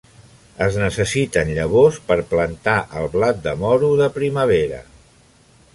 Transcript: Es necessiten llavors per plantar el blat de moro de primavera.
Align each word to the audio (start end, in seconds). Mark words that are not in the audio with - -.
Es 0.67 0.77
necessiten 0.83 1.51
llavors 1.57 1.99
per 2.07 2.17
plantar 2.33 2.77
el 3.03 3.07
blat 3.17 3.45
de 3.47 3.55
moro 3.67 3.95
de 4.03 4.13
primavera. 4.19 4.83